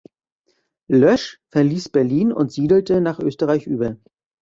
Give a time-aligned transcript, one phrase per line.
[0.87, 3.97] Loesch verließ Berlin und siedelte nach Österreich über.